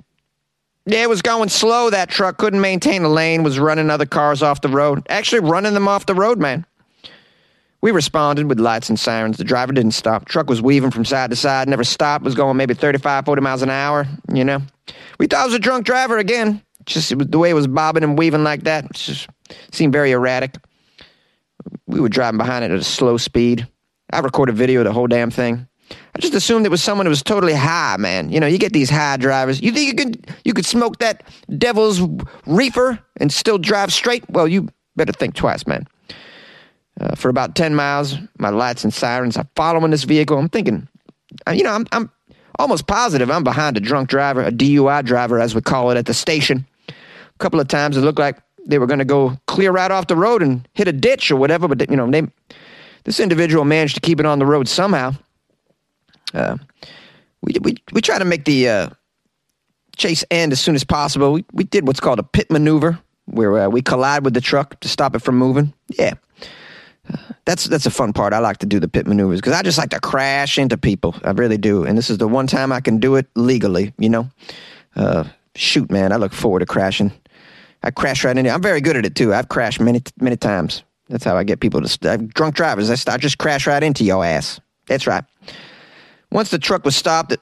Yeah, 0.87 1.05
it 1.05 1.09
was 1.09 1.23
going 1.23 1.51
slow, 1.51 1.89
that 1.89 2.11
truck. 2.11 2.37
Couldn't 2.37 2.61
maintain 2.61 3.05
a 3.05 3.09
lane, 3.09 3.45
was 3.45 3.61
running 3.61 3.91
other 3.91 4.07
cars 4.07 4.43
off 4.43 4.61
the 4.61 4.69
road. 4.69 5.07
Actually, 5.09 5.49
running 5.49 5.73
them 5.73 5.87
off 5.87 6.07
the 6.07 6.17
road, 6.17 6.41
man. 6.41 6.67
We 7.81 7.93
responded 7.93 8.49
with 8.49 8.59
lights 8.59 8.89
and 8.89 8.99
sirens. 8.99 9.37
The 9.37 9.45
driver 9.45 9.73
didn't 9.73 9.93
stop. 9.93 10.25
Truck 10.25 10.49
was 10.49 10.61
weaving 10.61 10.91
from 10.91 11.05
side 11.05 11.31
to 11.31 11.37
side, 11.37 11.69
never 11.69 11.85
stopped, 11.85 12.25
was 12.25 12.35
going 12.35 12.57
maybe 12.57 12.75
35, 12.75 13.25
40 13.25 13.41
miles 13.41 13.63
an 13.63 13.71
hour, 13.71 14.05
you 14.33 14.43
know. 14.43 14.63
We 15.21 15.29
thought 15.29 15.45
it 15.45 15.49
was 15.49 15.55
a 15.55 15.61
drunk 15.61 15.87
driver 15.87 16.19
again. 16.19 16.61
Just 16.87 17.15
was, 17.15 17.27
the 17.29 17.39
way 17.39 17.51
it 17.51 17.55
was 17.55 17.67
bobbing 17.67 18.03
and 18.03 18.19
weaving 18.19 18.45
like 18.45 18.65
that 18.65 18.93
just 18.93 19.29
seemed 19.73 19.93
very 19.93 20.13
erratic. 20.13 20.57
We 21.87 22.01
were 22.01 22.09
driving 22.09 22.39
behind 22.39 22.65
it 22.65 22.71
at 22.71 22.79
a 22.79 22.85
slow 22.85 23.17
speed. 23.17 23.67
I 24.13 24.21
recorded 24.21 24.57
video 24.57 24.81
of 24.81 24.87
the 24.87 24.93
whole 24.93 25.07
damn 25.07 25.31
thing. 25.31 25.67
I 25.91 26.19
just 26.19 26.35
assumed 26.35 26.67
it 26.67 26.71
was 26.71 26.83
someone 26.83 27.07
who 27.07 27.11
was 27.11 27.23
totally 27.23 27.55
high, 27.55 27.97
man. 27.99 28.31
You 28.31 28.41
know, 28.41 28.47
you 28.47 28.59
get 28.59 28.73
these 28.73 28.91
high 28.91 29.17
drivers. 29.17 29.61
You 29.61 29.73
think 29.73 29.89
you 29.89 29.95
could 29.95 30.37
you 30.45 30.55
could 30.55 30.67
smoke 30.67 30.99
that 30.99 31.25
devil's 31.59 32.01
reefer 32.47 32.99
and 33.19 33.33
still 33.33 33.59
drive 33.59 33.93
straight? 33.93 34.29
Well, 34.31 34.49
you 34.49 34.69
better 34.97 35.13
think 35.13 35.35
twice, 35.35 35.67
man. 35.67 35.87
Uh, 37.01 37.15
for 37.17 37.29
about 37.29 37.55
ten 37.55 37.75
miles, 37.75 38.17
my 38.39 38.51
lights 38.51 38.85
and 38.85 38.95
sirens 38.95 39.37
are 39.37 39.47
following 39.57 39.91
this 39.91 40.05
vehicle. 40.05 40.39
I'm 40.39 40.49
thinking, 40.49 40.89
you 41.53 41.65
know, 41.65 41.73
I'm 41.73 41.87
I'm 41.93 42.11
almost 42.59 42.87
positive 42.87 43.31
I'm 43.31 43.45
behind 43.45 43.77
a 43.77 43.81
drunk 43.81 44.09
driver, 44.09 44.43
a 44.43 44.53
DUI 44.53 45.05
driver, 45.05 45.41
as 45.41 45.55
we 45.55 45.61
call 45.61 45.91
it 45.91 45.97
at 45.97 46.07
the 46.07 46.15
station. 46.15 46.67
Couple 47.45 47.61
of 47.61 47.69
times 47.69 47.99
it 47.99 48.01
looked 48.01 48.19
like 48.19 48.39
they 48.65 48.79
were 48.79 48.87
going 48.87 49.01
to 49.01 49.05
go 49.05 49.37
clear 49.47 49.71
right 49.71 49.91
off 49.91 50.07
the 50.07 50.17
road 50.17 50.43
and 50.43 50.67
hit 50.73 50.89
a 50.89 50.93
ditch 50.93 51.31
or 51.31 51.37
whatever, 51.37 51.69
but 51.69 51.91
you 51.91 51.95
know, 51.95 52.11
they 52.11 52.23
this 53.05 53.21
individual 53.21 53.67
managed 53.67 53.97
to 53.97 54.01
keep 54.01 54.19
it 54.19 54.25
on 54.25 54.39
the 54.39 54.47
road 54.47 54.67
somehow. 54.67 55.13
Uh, 56.33 56.57
we, 57.43 57.53
we, 57.61 57.77
we 57.93 58.01
try 58.01 58.19
to 58.19 58.25
make 58.25 58.47
the 58.47 58.67
uh, 58.67 58.89
chase 59.95 60.25
end 60.31 60.53
as 60.53 60.61
soon 60.61 60.75
as 60.75 60.85
possible. 60.85 61.35
We, 61.35 61.45
we 61.53 61.65
did 61.65 61.87
what's 61.87 62.01
called 62.01 62.19
a 62.19 62.23
pit 62.23 62.51
maneuver, 62.51 62.99
where 63.27 63.59
uh, 63.59 63.69
we 63.69 63.83
collide 63.83 64.25
with 64.25 64.33
the 64.33 64.41
truck 64.41 64.81
to 64.81 64.89
stop 64.89 65.15
it 65.15 65.19
from 65.19 65.37
moving. 65.37 65.75
Yeah. 65.99 66.15
That's 67.45 67.65
that's 67.65 67.85
a 67.85 67.91
fun 67.91 68.15
part. 68.15 68.33
I 68.33 68.39
like 68.39 68.57
to 68.59 68.67
do 68.67 68.81
the 68.81 68.89
pit 68.89 69.07
maneuvers 69.07 69.43
because 69.43 69.53
I 69.53 69.61
just 69.61 69.77
like 69.77 69.91
to 69.91 70.01
crash 70.01 70.57
into 70.57 70.79
people. 70.79 71.15
I 71.25 71.33
really 71.33 71.59
do, 71.59 71.85
and 71.85 71.99
this 71.99 72.09
is 72.09 72.17
the 72.17 72.27
one 72.27 72.47
time 72.47 72.73
I 72.73 72.81
can 72.81 73.01
do 73.01 73.17
it 73.17 73.27
legally. 73.35 73.93
You 73.99 74.09
know, 74.09 74.31
uh, 74.97 75.25
shoot, 75.55 75.91
man, 75.91 76.11
I 76.11 76.17
look 76.17 76.33
forward 76.33 76.61
to 76.61 76.67
crashing. 76.67 77.13
I 77.85 77.91
crash 77.91 78.25
right 78.25 78.37
into. 78.37 78.51
I'm 78.51 78.63
very 78.63 78.81
good 78.81 78.97
at 78.97 79.05
it 79.05 79.15
too. 79.15 79.35
I've 79.35 79.49
crashed 79.49 79.79
many 79.79 80.03
many 80.19 80.37
times. 80.37 80.83
That's 81.09 81.23
how 81.23 81.37
I 81.37 81.45
get 81.45 81.61
people 81.61 81.83
to 81.83 81.89
st- 81.89 82.33
drunk 82.33 82.55
drivers. 82.55 82.89
I, 82.91 82.95
start, 82.95 83.21
just 83.21 83.37
crash 83.37 83.67
right 83.67 83.83
into 83.83 84.05
your 84.05 84.25
ass. 84.25 84.59
That's 84.87 85.07
right. 85.07 85.23
Once 86.33 86.51
the 86.51 86.59
truck 86.59 86.83
was 86.87 86.97
stopped, 86.97 87.37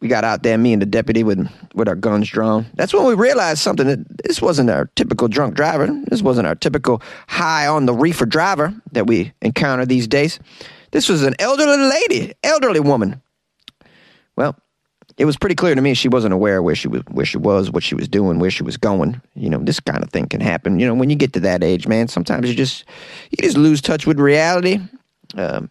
we 0.00 0.08
got 0.08 0.22
out 0.22 0.42
there, 0.42 0.58
me 0.58 0.74
and 0.74 0.82
the 0.82 0.86
deputy 0.86 1.24
with 1.24 1.48
with 1.74 1.88
our 1.88 1.94
guns 1.94 2.28
drawn. 2.28 2.66
That's 2.74 2.92
when 2.92 3.06
we 3.06 3.14
realized 3.14 3.60
something 3.60 3.86
that 3.86 4.22
this 4.22 4.42
wasn't 4.42 4.68
our 4.68 4.90
typical 4.96 5.28
drunk 5.28 5.54
driver. 5.54 5.88
This 6.08 6.20
wasn't 6.20 6.46
our 6.46 6.54
typical 6.54 7.00
high 7.26 7.66
on 7.66 7.86
the 7.86 7.94
reefer 7.94 8.26
driver 8.26 8.74
that 8.92 9.06
we 9.06 9.32
encounter 9.40 9.86
these 9.86 10.06
days. 10.06 10.38
This 10.90 11.08
was 11.08 11.22
an 11.22 11.34
elderly 11.38 11.78
lady, 11.78 12.34
elderly 12.44 12.80
woman. 12.80 13.22
Well, 14.36 14.56
it 15.16 15.24
was 15.24 15.36
pretty 15.36 15.54
clear 15.54 15.74
to 15.74 15.80
me 15.80 15.94
she 15.94 16.08
wasn't 16.08 16.34
aware 16.34 16.62
where 16.62 16.74
she 16.74 16.88
was, 16.88 17.02
where 17.10 17.24
she 17.24 17.38
was, 17.38 17.70
what 17.70 17.82
she 17.82 17.94
was 17.94 18.08
doing, 18.08 18.38
where 18.38 18.50
she 18.50 18.62
was 18.62 18.76
going. 18.76 19.20
You 19.34 19.48
know, 19.48 19.58
this 19.58 19.80
kind 19.80 20.02
of 20.02 20.10
thing 20.10 20.28
can 20.28 20.40
happen. 20.40 20.78
You 20.78 20.86
know, 20.86 20.94
when 20.94 21.10
you 21.10 21.16
get 21.16 21.32
to 21.34 21.40
that 21.40 21.64
age, 21.64 21.86
man, 21.86 22.08
sometimes 22.08 22.48
you 22.48 22.54
just 22.54 22.84
you 23.30 23.38
just 23.42 23.56
lose 23.56 23.80
touch 23.80 24.06
with 24.06 24.20
reality. 24.20 24.80
Um, 25.34 25.70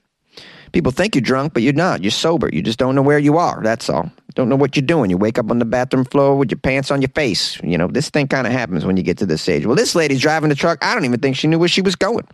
people 0.72 0.92
think 0.92 1.16
you're 1.16 1.22
drunk, 1.22 1.54
but 1.54 1.64
you're 1.64 1.74
not. 1.74 2.04
You're 2.04 2.12
sober. 2.12 2.50
You 2.52 2.62
just 2.62 2.80
don't 2.80 2.96
know 2.96 3.04
where 3.04 3.20
you 3.20 3.38
are. 3.38 3.62
That's 3.62 3.90
all. 3.90 4.12
Don't 4.34 4.50
know 4.50 4.56
what 4.56 4.76
you're 4.76 4.86
doing. 4.86 5.10
You 5.10 5.18
wake 5.18 5.38
up 5.38 5.50
on 5.50 5.60
the 5.60 5.66
bathroom 5.66 6.06
floor 6.06 6.36
with 6.36 6.52
your 6.52 6.60
pants 6.60 6.92
on 6.92 7.02
your 7.02 7.10
face. 7.10 7.62
You 7.64 7.78
know, 7.78 7.88
this 7.88 8.10
thing 8.10 8.28
kind 8.28 8.48
of 8.48 8.54
happens 8.54 8.84
when 8.84 8.98
you 8.98 9.04
get 9.04 9.18
to 9.20 9.26
this 9.26 9.48
age. 9.48 9.66
Well, 9.66 9.76
this 9.76 9.96
lady's 9.96 10.22
driving 10.22 10.50
the 10.50 10.56
truck. 10.56 10.84
I 10.84 10.94
don't 10.94 11.06
even 11.06 11.20
think 11.20 11.38
she 11.38 11.48
knew 11.48 11.60
where 11.60 11.70
she 11.70 11.82
was 11.82 11.96
going. 11.96 12.28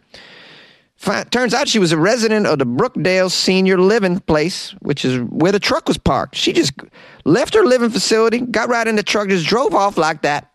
Turns 1.02 1.54
out 1.54 1.68
she 1.68 1.80
was 1.80 1.92
a 1.92 1.98
resident 1.98 2.46
of 2.46 2.60
the 2.60 2.66
Brookdale 2.66 3.32
Senior 3.32 3.80
Living 3.80 4.20
Place, 4.20 4.72
which 4.82 5.04
is 5.04 5.20
where 5.30 5.52
the 5.52 5.60
truck 5.60 5.88
was 5.88 5.98
parked. 5.98 6.36
She 6.36 6.54
just 6.54 6.74
left 7.26 7.56
her 7.56 7.66
living 7.66 7.90
facility, 7.90 8.40
got 8.40 8.70
right 8.70 8.88
in 8.88 8.96
the 8.96 9.04
truck, 9.04 9.28
just 9.30 9.48
drove 9.48 9.74
off 9.74 9.98
like 9.98 10.22
that. 10.22 10.52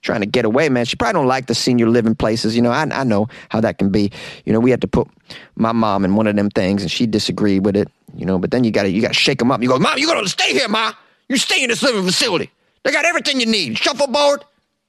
Trying 0.00 0.20
to 0.20 0.26
get 0.26 0.44
away, 0.44 0.68
man. 0.68 0.84
She 0.84 0.96
probably 0.96 1.12
don't 1.12 1.28
like 1.28 1.46
the 1.46 1.54
senior 1.54 1.88
living 1.88 2.16
places. 2.16 2.56
You 2.56 2.62
know, 2.62 2.72
I, 2.72 2.82
I 2.90 3.04
know 3.04 3.28
how 3.50 3.60
that 3.60 3.78
can 3.78 3.90
be. 3.90 4.10
You 4.44 4.52
know, 4.52 4.58
we 4.58 4.70
had 4.72 4.80
to 4.80 4.88
put 4.88 5.06
my 5.54 5.70
mom 5.70 6.04
in 6.04 6.16
one 6.16 6.26
of 6.26 6.34
them 6.34 6.50
things, 6.50 6.82
and 6.82 6.90
she 6.90 7.06
disagreed 7.06 7.64
with 7.64 7.76
it. 7.76 7.88
You 8.16 8.26
know, 8.26 8.38
but 8.38 8.50
then 8.50 8.64
you 8.64 8.72
got 8.72 8.82
to 8.82 8.90
you 8.90 9.00
got 9.00 9.08
to 9.08 9.14
shake 9.14 9.38
them 9.38 9.52
up. 9.52 9.62
You 9.62 9.68
go, 9.68 9.78
Mom, 9.78 9.98
you 9.98 10.08
got 10.08 10.20
to 10.20 10.28
stay 10.28 10.52
here, 10.54 10.66
Ma. 10.68 10.92
You 11.28 11.36
stay 11.36 11.62
in 11.62 11.68
this 11.68 11.82
living 11.82 12.04
facility. 12.04 12.50
They 12.82 12.90
got 12.90 13.04
everything 13.04 13.38
you 13.38 13.46
need. 13.46 13.78
Shuffleboard, 13.78 14.44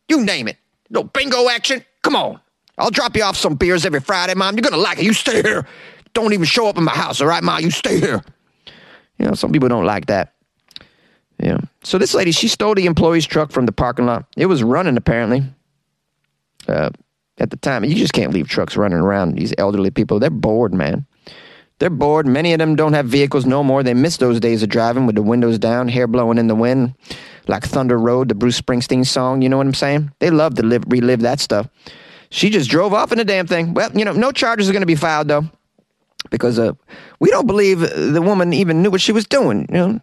you 0.08 0.24
name 0.26 0.48
it. 0.48 0.58
No 0.90 1.04
bingo 1.04 1.48
action. 1.48 1.86
Come 2.02 2.16
on. 2.16 2.40
I'll 2.78 2.92
drop 2.92 3.16
you 3.16 3.24
off 3.24 3.38
some 3.38 3.56
beers 3.56 3.86
every 3.86 4.00
Friday, 4.00 4.34
Mom. 4.34 4.56
You're 4.56 4.64
going 4.64 4.74
to 4.74 4.80
like 4.80 5.00
it. 5.00 5.06
You 5.06 5.14
stay 5.14 5.42
here. 5.42 5.68
Don't 6.14 6.34
even 6.34 6.46
show 6.46 6.68
up 6.68 6.78
in 6.78 6.84
my 6.84 6.92
house, 6.92 7.22
all 7.22 7.28
right, 7.28 7.44
Mom? 7.44 7.62
You 7.62 7.72
stay 7.72 8.00
here. 8.00 8.24
You 9.18 9.28
know, 9.28 9.34
some 9.34 9.52
people 9.52 9.70
don't 9.70 9.86
like 9.86 10.08
that. 10.08 10.34
Yeah. 11.40 11.58
So 11.84 11.98
this 11.98 12.14
lady, 12.14 12.32
she 12.32 12.48
stole 12.48 12.76
the 12.76 12.86
employee's 12.86 13.26
truck 13.26 13.52
from 13.52 13.66
the 13.66 13.72
parking 13.72 14.06
lot. 14.06 14.26
It 14.38 14.46
was 14.46 14.64
running, 14.64 14.98
apparently. 14.98 15.44
Uh, 16.68 16.90
at 17.40 17.50
the 17.50 17.58
time, 17.58 17.84
you 17.84 17.96
just 17.96 18.14
can't 18.14 18.34
leave 18.34 18.48
trucks 18.48 18.78
running 18.78 19.00
around. 19.00 19.36
These 19.36 19.54
elderly 19.58 19.92
people, 19.92 20.20
they're 20.20 20.30
bored, 20.30 20.74
man. 20.74 21.06
They're 21.80 21.90
bored. 21.90 22.28
Many 22.28 22.54
of 22.54 22.60
them 22.60 22.76
don't 22.76 22.94
have 22.94 23.08
vehicles 23.08 23.46
no 23.46 23.64
more. 23.64 23.84
They 23.84 23.94
miss 23.94 24.18
those 24.18 24.40
days 24.40 24.64
of 24.64 24.70
driving 24.70 25.06
with 25.06 25.16
the 25.16 25.24
windows 25.24 25.58
down, 25.60 25.90
hair 25.90 26.08
blowing 26.08 26.38
in 26.38 26.48
the 26.48 26.56
wind, 26.56 26.94
like 27.48 27.64
Thunder 27.64 27.98
Road, 27.98 28.30
the 28.30 28.36
Bruce 28.36 28.62
Springsteen 28.62 29.06
song. 29.06 29.42
You 29.42 29.50
know 29.50 29.58
what 29.58 29.68
I'm 29.68 29.74
saying? 29.74 30.12
They 30.20 30.30
love 30.30 30.54
to 30.56 30.64
live, 30.64 30.84
relive 30.88 31.22
that 31.22 31.40
stuff. 31.40 31.68
She 32.34 32.50
just 32.50 32.68
drove 32.68 32.96
off 32.96 33.12
in 33.12 33.20
the 33.20 33.26
damn 33.26 33.46
thing. 33.46 33.76
Well, 33.76 33.96
you 33.96 34.04
know, 34.04 34.12
no 34.12 34.32
charges 34.32 34.68
are 34.68 34.72
going 34.72 34.82
to 34.82 34.88
be 34.88 34.96
filed 34.96 35.28
though, 35.28 35.46
because 36.32 36.58
uh, 36.58 36.74
we 37.20 37.30
don't 37.30 37.46
believe 37.46 37.82
the 37.82 38.24
woman 38.24 38.54
even 38.54 38.82
knew 38.82 38.90
what 38.90 39.02
she 39.02 39.12
was 39.12 39.28
doing. 39.28 39.68
You 39.70 39.76
know, 39.76 40.02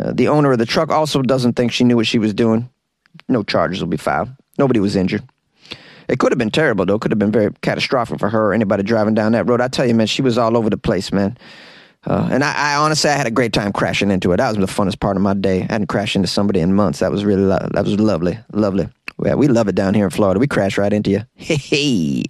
uh, 0.00 0.12
the 0.14 0.28
owner 0.28 0.52
of 0.52 0.58
the 0.58 0.64
truck 0.64 0.88
also 0.88 1.20
doesn't 1.20 1.52
think 1.52 1.70
she 1.70 1.84
knew 1.84 1.96
what 1.96 2.06
she 2.06 2.18
was 2.18 2.32
doing. 2.32 2.70
No 3.28 3.42
charges 3.42 3.80
will 3.80 3.88
be 3.88 3.98
filed. 3.98 4.30
Nobody 4.56 4.80
was 4.80 4.96
injured. 4.96 5.24
It 6.08 6.18
could 6.18 6.32
have 6.32 6.38
been 6.38 6.50
terrible 6.50 6.86
though. 6.86 6.98
Could 6.98 7.12
have 7.12 7.18
been 7.18 7.30
very 7.30 7.52
catastrophic 7.60 8.18
for 8.18 8.30
her 8.30 8.46
or 8.46 8.54
anybody 8.54 8.82
driving 8.82 9.12
down 9.12 9.32
that 9.32 9.46
road. 9.46 9.60
I 9.60 9.68
tell 9.68 9.84
you, 9.84 9.92
man, 9.94 10.06
she 10.06 10.22
was 10.22 10.38
all 10.38 10.56
over 10.56 10.70
the 10.70 10.78
place, 10.78 11.12
man. 11.12 11.36
Uh, 12.06 12.30
and 12.32 12.42
I, 12.42 12.72
I, 12.72 12.76
honestly, 12.76 13.10
I 13.10 13.14
had 13.14 13.26
a 13.26 13.30
great 13.30 13.52
time 13.52 13.72
crashing 13.72 14.10
into 14.10 14.32
it. 14.32 14.38
That 14.38 14.56
was 14.56 14.66
the 14.66 14.72
funnest 14.72 15.00
part 15.00 15.18
of 15.18 15.22
my 15.22 15.34
day. 15.34 15.66
I 15.68 15.72
hadn't 15.72 15.88
crashed 15.88 16.16
into 16.16 16.28
somebody 16.28 16.60
in 16.60 16.72
months. 16.72 17.00
That 17.00 17.12
was 17.12 17.26
really, 17.26 17.42
lo- 17.42 17.68
that 17.72 17.84
was 17.84 18.00
lovely, 18.00 18.38
lovely. 18.52 18.88
Yeah, 19.24 19.34
we 19.34 19.48
love 19.48 19.68
it 19.68 19.74
down 19.74 19.94
here 19.94 20.04
in 20.04 20.10
Florida. 20.10 20.40
We 20.40 20.46
crash 20.46 20.78
right 20.78 20.92
into 20.92 21.10
you. 21.10 21.22
Hey, 21.34 21.56
hey. 21.56 22.24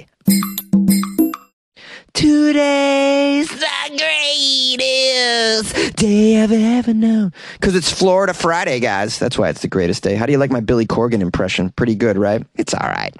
Today's 2.12 3.48
the 3.48 3.66
greatest 3.88 5.96
day 5.96 6.42
I've 6.42 6.52
ever 6.52 6.92
known. 6.92 7.32
Because 7.54 7.74
it's 7.74 7.90
Florida 7.90 8.34
Friday, 8.34 8.80
guys. 8.80 9.18
That's 9.18 9.38
why 9.38 9.48
it's 9.48 9.62
the 9.62 9.68
greatest 9.68 10.02
day. 10.02 10.14
How 10.14 10.26
do 10.26 10.32
you 10.32 10.38
like 10.38 10.50
my 10.50 10.60
Billy 10.60 10.86
Corgan 10.86 11.22
impression? 11.22 11.70
Pretty 11.70 11.94
good, 11.94 12.18
right? 12.18 12.44
It's 12.56 12.74
all 12.74 12.88
right. 12.88 13.14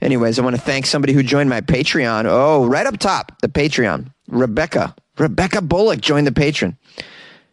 Anyways, 0.00 0.38
I 0.38 0.42
want 0.42 0.56
to 0.56 0.62
thank 0.62 0.86
somebody 0.86 1.12
who 1.12 1.22
joined 1.22 1.50
my 1.50 1.60
Patreon. 1.60 2.24
Oh, 2.26 2.66
right 2.66 2.86
up 2.86 2.98
top, 2.98 3.40
the 3.40 3.48
Patreon. 3.48 4.12
Rebecca. 4.28 4.94
Rebecca 5.18 5.60
Bullock 5.60 6.00
joined 6.00 6.26
the 6.26 6.32
patron. 6.32 6.78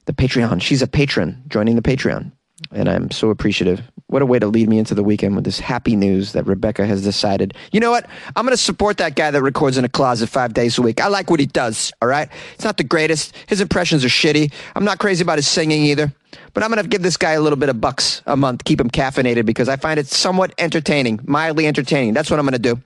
The 0.05 0.13
Patreon. 0.13 0.61
She's 0.61 0.81
a 0.81 0.87
patron 0.87 1.43
joining 1.47 1.75
the 1.75 1.81
Patreon. 1.81 2.31
And 2.71 2.87
I'm 2.87 3.11
so 3.11 3.29
appreciative. 3.29 3.81
What 4.09 4.23
a 4.23 4.25
way 4.25 4.39
to 4.39 4.47
lead 4.47 4.67
me 4.67 4.79
into 4.79 4.95
the 4.95 5.03
weekend 5.03 5.35
with 5.35 5.45
this 5.45 5.59
happy 5.59 5.95
news 5.95 6.31
that 6.31 6.47
Rebecca 6.47 6.83
has 6.83 7.03
decided. 7.03 7.53
You 7.71 7.79
know 7.79 7.91
what? 7.91 8.07
I'm 8.35 8.43
going 8.43 8.57
to 8.57 8.57
support 8.57 8.97
that 8.97 9.15
guy 9.15 9.29
that 9.29 9.41
records 9.43 9.77
in 9.77 9.85
a 9.85 9.89
closet 9.89 10.29
five 10.29 10.51
days 10.51 10.79
a 10.79 10.81
week. 10.81 10.99
I 10.99 11.09
like 11.09 11.29
what 11.29 11.39
he 11.39 11.45
does, 11.45 11.93
all 12.01 12.07
right? 12.07 12.27
It's 12.55 12.63
not 12.63 12.77
the 12.77 12.83
greatest. 12.83 13.35
His 13.45 13.61
impressions 13.61 14.03
are 14.03 14.07
shitty. 14.07 14.51
I'm 14.75 14.83
not 14.83 14.97
crazy 14.97 15.21
about 15.21 15.37
his 15.37 15.47
singing 15.47 15.83
either. 15.83 16.11
But 16.55 16.63
I'm 16.63 16.71
going 16.71 16.81
to 16.81 16.89
give 16.89 17.03
this 17.03 17.17
guy 17.17 17.33
a 17.33 17.41
little 17.41 17.55
bit 17.55 17.69
of 17.69 17.79
bucks 17.79 18.23
a 18.25 18.35
month, 18.35 18.63
keep 18.63 18.81
him 18.81 18.89
caffeinated 18.89 19.45
because 19.45 19.69
I 19.69 19.75
find 19.75 19.99
it 19.99 20.07
somewhat 20.07 20.55
entertaining, 20.57 21.19
mildly 21.25 21.67
entertaining. 21.67 22.15
That's 22.15 22.31
what 22.31 22.39
I'm 22.39 22.47
going 22.47 22.53
to 22.53 22.75
do. 22.75 22.81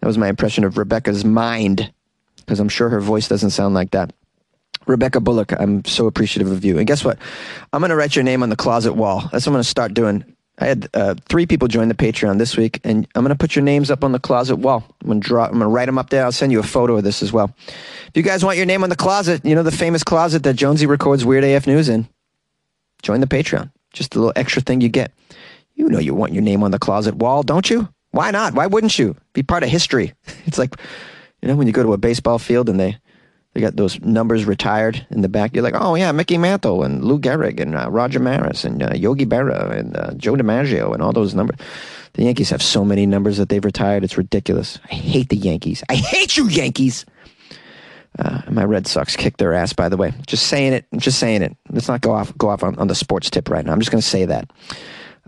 That 0.00 0.06
was 0.06 0.16
my 0.16 0.28
impression 0.28 0.64
of 0.64 0.78
Rebecca's 0.78 1.22
mind 1.22 1.92
because 2.38 2.60
I'm 2.60 2.70
sure 2.70 2.88
her 2.88 3.00
voice 3.00 3.28
doesn't 3.28 3.50
sound 3.50 3.74
like 3.74 3.90
that. 3.90 4.14
Rebecca 4.86 5.20
Bullock, 5.20 5.52
I'm 5.58 5.84
so 5.84 6.06
appreciative 6.06 6.50
of 6.50 6.64
you. 6.64 6.78
And 6.78 6.86
guess 6.86 7.04
what? 7.04 7.18
I'm 7.72 7.80
going 7.80 7.90
to 7.90 7.96
write 7.96 8.16
your 8.16 8.22
name 8.22 8.42
on 8.42 8.48
the 8.48 8.56
closet 8.56 8.94
wall. 8.94 9.20
That's 9.32 9.46
what 9.46 9.48
I'm 9.48 9.54
going 9.54 9.62
to 9.62 9.68
start 9.68 9.94
doing. 9.94 10.24
I 10.58 10.66
had 10.66 10.88
uh, 10.92 11.14
three 11.28 11.46
people 11.46 11.68
join 11.68 11.88
the 11.88 11.94
Patreon 11.94 12.38
this 12.38 12.56
week, 12.56 12.80
and 12.84 13.08
I'm 13.14 13.22
going 13.22 13.34
to 13.34 13.38
put 13.38 13.56
your 13.56 13.64
names 13.64 13.90
up 13.90 14.04
on 14.04 14.12
the 14.12 14.18
closet 14.18 14.56
wall. 14.56 14.84
I'm 15.00 15.06
going 15.06 15.20
to 15.20 15.26
draw. 15.26 15.44
I'm 15.44 15.52
going 15.52 15.62
to 15.62 15.68
write 15.68 15.86
them 15.86 15.96
up 15.96 16.10
there. 16.10 16.24
I'll 16.24 16.32
send 16.32 16.52
you 16.52 16.60
a 16.60 16.64
photo 16.64 16.98
of 16.98 17.04
this 17.04 17.22
as 17.22 17.32
well. 17.32 17.54
If 17.66 18.10
you 18.14 18.22
guys 18.22 18.44
want 18.44 18.58
your 18.58 18.66
name 18.66 18.82
on 18.82 18.90
the 18.90 18.96
closet, 18.96 19.44
you 19.44 19.54
know 19.54 19.62
the 19.62 19.70
famous 19.70 20.04
closet 20.04 20.42
that 20.42 20.54
Jonesy 20.54 20.84
records 20.84 21.24
Weird 21.24 21.44
AF 21.44 21.66
News 21.66 21.88
in. 21.88 22.08
Join 23.02 23.20
the 23.20 23.26
Patreon. 23.26 23.70
Just 23.94 24.14
a 24.14 24.18
little 24.18 24.34
extra 24.36 24.60
thing 24.60 24.82
you 24.82 24.90
get. 24.90 25.12
You 25.74 25.88
know 25.88 25.98
you 25.98 26.14
want 26.14 26.34
your 26.34 26.42
name 26.42 26.62
on 26.62 26.72
the 26.72 26.78
closet 26.78 27.16
wall, 27.16 27.42
don't 27.42 27.70
you? 27.70 27.88
Why 28.10 28.30
not? 28.30 28.52
Why 28.52 28.66
wouldn't 28.66 28.98
you? 28.98 29.16
Be 29.32 29.42
part 29.42 29.62
of 29.62 29.70
history. 29.70 30.12
It's 30.46 30.58
like, 30.58 30.74
you 31.40 31.48
know, 31.48 31.56
when 31.56 31.68
you 31.68 31.72
go 31.72 31.82
to 31.82 31.92
a 31.92 31.98
baseball 31.98 32.38
field 32.38 32.68
and 32.68 32.78
they 32.78 32.98
they 33.52 33.60
got 33.60 33.76
those 33.76 34.00
numbers 34.00 34.44
retired 34.44 35.06
in 35.10 35.22
the 35.22 35.28
back. 35.28 35.54
You're 35.54 35.64
like, 35.64 35.74
oh 35.76 35.96
yeah, 35.96 36.12
Mickey 36.12 36.38
Mantle 36.38 36.84
and 36.84 37.04
Lou 37.04 37.18
Gehrig 37.18 37.58
and 37.58 37.74
uh, 37.74 37.90
Roger 37.90 38.20
Maris 38.20 38.64
and 38.64 38.82
uh, 38.82 38.94
Yogi 38.94 39.26
Berra 39.26 39.76
and 39.76 39.96
uh, 39.96 40.14
Joe 40.14 40.34
DiMaggio 40.34 40.94
and 40.94 41.02
all 41.02 41.12
those 41.12 41.34
numbers. 41.34 41.58
The 42.14 42.24
Yankees 42.24 42.50
have 42.50 42.62
so 42.62 42.84
many 42.84 43.06
numbers 43.06 43.38
that 43.38 43.48
they've 43.48 43.64
retired. 43.64 44.04
It's 44.04 44.16
ridiculous. 44.16 44.78
I 44.90 44.94
hate 44.94 45.28
the 45.28 45.36
Yankees. 45.36 45.82
I 45.88 45.96
hate 45.96 46.36
you, 46.36 46.48
Yankees. 46.48 47.04
Uh, 48.18 48.42
my 48.50 48.64
Red 48.64 48.86
Sox 48.86 49.14
kicked 49.16 49.38
their 49.38 49.54
ass, 49.54 49.72
by 49.72 49.88
the 49.88 49.96
way. 49.96 50.12
Just 50.26 50.48
saying 50.48 50.72
it. 50.72 50.84
Just 50.96 51.18
saying 51.18 51.42
it. 51.42 51.56
Let's 51.70 51.88
not 51.88 52.00
go 52.00 52.12
off 52.12 52.36
go 52.36 52.48
off 52.48 52.62
on, 52.62 52.76
on 52.78 52.88
the 52.88 52.94
sports 52.94 53.30
tip 53.30 53.48
right 53.48 53.64
now. 53.64 53.72
I'm 53.72 53.80
just 53.80 53.90
going 53.90 54.02
to 54.02 54.06
say 54.08 54.24
that. 54.26 54.50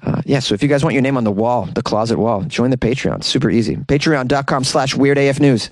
Uh, 0.02 0.20
yeah, 0.24 0.40
so 0.40 0.54
if 0.54 0.62
you 0.62 0.68
guys 0.68 0.82
want 0.82 0.94
your 0.94 1.02
name 1.02 1.16
on 1.16 1.22
the 1.22 1.30
wall, 1.30 1.66
the 1.66 1.82
closet 1.82 2.18
wall, 2.18 2.42
join 2.42 2.70
the 2.70 2.76
Patreon. 2.76 3.22
Super 3.22 3.50
easy. 3.50 3.76
Patreon.com 3.76 4.64
slash 4.64 4.94
weirdafnews. 4.94 5.70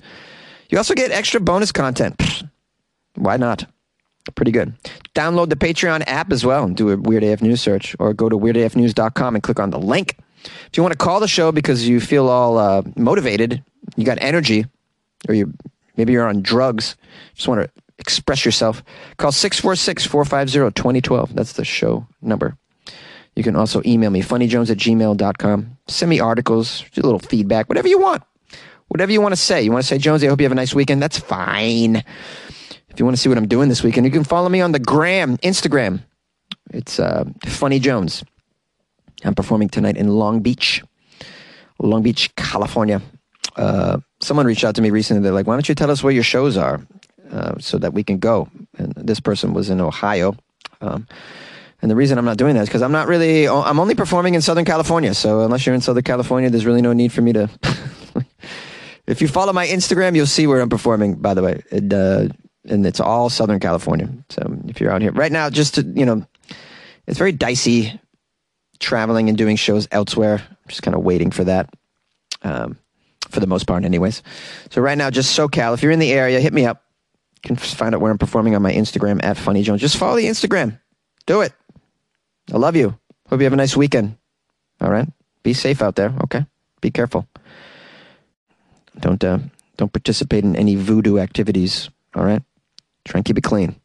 You 0.71 0.77
also 0.77 0.95
get 0.95 1.11
extra 1.11 1.39
bonus 1.39 1.71
content. 1.71 2.15
Why 3.15 3.37
not? 3.37 3.65
Pretty 4.35 4.51
good. 4.51 4.73
Download 5.13 5.49
the 5.49 5.55
Patreon 5.55 6.03
app 6.07 6.31
as 6.31 6.45
well 6.45 6.63
and 6.63 6.75
do 6.75 6.89
a 6.89 6.97
Weird 6.97 7.23
AF 7.23 7.41
News 7.41 7.61
search 7.61 7.95
or 7.99 8.13
go 8.13 8.29
to 8.29 8.37
weirdafnews.com 8.37 9.35
and 9.35 9.43
click 9.43 9.59
on 9.59 9.71
the 9.71 9.79
link. 9.79 10.17
If 10.43 10.77
you 10.77 10.83
want 10.83 10.93
to 10.93 10.97
call 10.97 11.19
the 11.19 11.27
show 11.27 11.51
because 11.51 11.87
you 11.87 11.99
feel 11.99 12.29
all 12.29 12.57
uh, 12.57 12.83
motivated, 12.95 13.63
you 13.97 14.05
got 14.05 14.17
energy, 14.21 14.65
or 15.27 15.35
you 15.35 15.53
maybe 15.97 16.13
you're 16.13 16.27
on 16.27 16.41
drugs, 16.41 16.95
just 17.35 17.47
want 17.47 17.61
to 17.61 17.69
express 17.99 18.45
yourself, 18.45 18.83
call 19.17 19.31
646 19.31 20.05
450 20.05 20.71
2012. 20.81 21.35
That's 21.35 21.53
the 21.53 21.65
show 21.65 22.07
number. 22.21 22.57
You 23.35 23.43
can 23.43 23.55
also 23.55 23.81
email 23.85 24.09
me, 24.09 24.21
funnyjones 24.21 24.69
at 24.69 24.77
gmail.com. 24.77 25.77
Send 25.87 26.09
me 26.09 26.19
articles, 26.19 26.83
do 26.93 27.01
a 27.01 27.03
little 27.03 27.19
feedback, 27.19 27.69
whatever 27.69 27.87
you 27.87 27.99
want. 27.99 28.23
Whatever 28.91 29.13
you 29.13 29.21
want 29.21 29.31
to 29.31 29.39
say. 29.39 29.61
You 29.61 29.71
want 29.71 29.83
to 29.83 29.87
say, 29.87 29.97
Jonesy, 29.97 30.27
I 30.27 30.29
hope 30.29 30.41
you 30.41 30.43
have 30.43 30.51
a 30.51 30.55
nice 30.55 30.75
weekend? 30.75 31.01
That's 31.01 31.17
fine. 31.17 31.95
If 31.95 32.99
you 32.99 33.05
want 33.05 33.15
to 33.15 33.21
see 33.21 33.29
what 33.29 33.37
I'm 33.37 33.47
doing 33.47 33.69
this 33.69 33.83
weekend, 33.83 34.05
you 34.05 34.11
can 34.11 34.25
follow 34.25 34.49
me 34.49 34.59
on 34.59 34.73
the 34.73 34.79
gram, 34.79 35.37
Instagram. 35.37 36.01
It's 36.71 36.99
uh, 36.99 37.23
Funny 37.45 37.79
Jones. 37.79 38.21
I'm 39.23 39.33
performing 39.33 39.69
tonight 39.69 39.95
in 39.95 40.09
Long 40.09 40.41
Beach, 40.41 40.83
Long 41.79 42.03
Beach, 42.03 42.35
California. 42.35 43.01
Uh, 43.55 43.99
someone 44.19 44.45
reached 44.45 44.65
out 44.65 44.75
to 44.75 44.81
me 44.81 44.89
recently. 44.89 45.23
They're 45.23 45.31
like, 45.31 45.47
why 45.47 45.55
don't 45.55 45.69
you 45.69 45.75
tell 45.75 45.89
us 45.89 46.03
where 46.03 46.11
your 46.11 46.23
shows 46.23 46.57
are 46.57 46.85
uh, 47.31 47.59
so 47.59 47.77
that 47.77 47.93
we 47.93 48.03
can 48.03 48.19
go? 48.19 48.49
And 48.77 48.93
this 48.93 49.21
person 49.21 49.53
was 49.53 49.69
in 49.69 49.79
Ohio. 49.79 50.35
Um, 50.81 51.07
and 51.81 51.89
the 51.89 51.95
reason 51.95 52.17
I'm 52.17 52.25
not 52.25 52.35
doing 52.35 52.55
that 52.55 52.63
is 52.63 52.67
because 52.67 52.81
I'm 52.81 52.91
not 52.91 53.07
really, 53.07 53.47
I'm 53.47 53.79
only 53.79 53.95
performing 53.95 54.33
in 54.33 54.41
Southern 54.41 54.65
California. 54.65 55.13
So 55.13 55.43
unless 55.43 55.65
you're 55.65 55.75
in 55.75 55.79
Southern 55.79 56.03
California, 56.03 56.49
there's 56.49 56.65
really 56.65 56.81
no 56.81 56.91
need 56.91 57.13
for 57.13 57.21
me 57.21 57.31
to. 57.31 57.49
if 59.11 59.21
you 59.21 59.27
follow 59.27 59.53
my 59.53 59.67
Instagram, 59.67 60.15
you'll 60.15 60.25
see 60.25 60.47
where 60.47 60.61
I'm 60.61 60.69
performing, 60.69 61.15
by 61.15 61.33
the 61.33 61.43
way. 61.43 61.61
It, 61.69 61.91
uh, 61.93 62.29
and 62.65 62.85
it's 62.85 62.99
all 62.99 63.29
Southern 63.29 63.59
California. 63.59 64.09
So 64.29 64.59
if 64.67 64.79
you're 64.79 64.91
out 64.91 65.01
here 65.01 65.11
right 65.11 65.31
now, 65.31 65.49
just 65.49 65.75
to, 65.75 65.83
you 65.83 66.05
know, 66.05 66.25
it's 67.07 67.17
very 67.17 67.31
dicey 67.31 67.99
traveling 68.79 69.29
and 69.29 69.37
doing 69.37 69.55
shows 69.55 69.87
elsewhere. 69.91 70.41
I'm 70.47 70.67
just 70.67 70.83
kind 70.83 70.95
of 70.95 71.03
waiting 71.03 71.31
for 71.31 71.43
that. 71.43 71.69
Um, 72.43 72.77
for 73.29 73.39
the 73.39 73.47
most 73.47 73.65
part, 73.65 73.85
anyways. 73.85 74.23
So 74.71 74.81
right 74.81 74.97
now, 74.97 75.09
just 75.09 75.37
SoCal. 75.37 75.73
If 75.73 75.83
you're 75.83 75.91
in 75.91 75.99
the 75.99 76.11
area, 76.11 76.39
hit 76.39 76.53
me 76.53 76.65
up. 76.65 76.83
You 77.35 77.47
can 77.47 77.55
find 77.55 77.95
out 77.95 78.01
where 78.01 78.11
I'm 78.11 78.17
performing 78.17 78.55
on 78.55 78.61
my 78.61 78.73
Instagram 78.73 79.23
at 79.23 79.37
Funny 79.37 79.63
Jones. 79.63 79.81
Just 79.81 79.97
follow 79.97 80.17
the 80.17 80.25
Instagram. 80.25 80.79
Do 81.25 81.41
it. 81.41 81.53
I 82.53 82.57
love 82.57 82.75
you. 82.75 82.97
Hope 83.29 83.39
you 83.39 83.45
have 83.45 83.53
a 83.53 83.57
nice 83.57 83.77
weekend. 83.77 84.17
All 84.81 84.91
right. 84.91 85.07
Be 85.43 85.53
safe 85.53 85.81
out 85.81 85.95
there. 85.95 86.13
Okay. 86.23 86.45
Be 86.81 86.91
careful. 86.91 87.27
Don't 88.99 89.23
uh, 89.23 89.39
don't 89.77 89.93
participate 89.93 90.43
in 90.43 90.55
any 90.55 90.75
voodoo 90.75 91.17
activities. 91.17 91.89
All 92.15 92.23
right. 92.23 92.43
Try 93.05 93.19
and 93.19 93.25
keep 93.25 93.37
it 93.37 93.43
clean. 93.43 93.80